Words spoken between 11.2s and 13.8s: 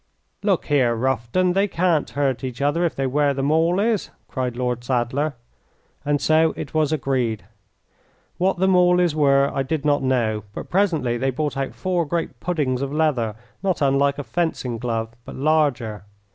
brought out four great puddings of leather, not